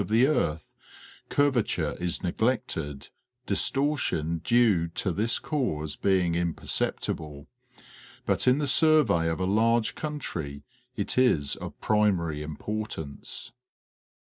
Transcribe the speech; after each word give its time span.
255 0.01 0.33
of 0.33 0.35
the 0.35 0.43
earth, 0.49 0.73
curvature 1.29 1.95
is 1.99 2.23
neglected, 2.23 3.09
distortion 3.45 4.39
due 4.43 4.87
to 4.87 5.11
this 5.11 5.37
cause 5.37 5.95
being 5.95 6.33
imperceptible, 6.33 7.47
but 8.25 8.47
in 8.47 8.57
the 8.57 8.65
survey 8.65 9.29
of 9.29 9.39
a 9.39 9.45
large 9.45 9.93
country 9.93 10.63
it 10.95 11.19
is 11.19 11.55
of 11.57 11.79
primary 11.81 12.41
importance. 12.41 13.51